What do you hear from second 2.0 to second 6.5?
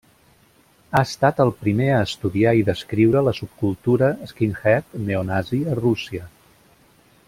estudiar i descriure la subcultura skinhead neonazi a Rússia.